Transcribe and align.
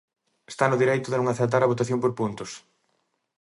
Está 0.51 0.65
no 0.67 0.79
dereito 0.83 1.07
de 1.09 1.17
non 1.19 1.29
aceptar 1.29 1.61
a 1.63 1.71
votación 1.73 1.99
por 2.01 2.11
puntos. 2.19 2.51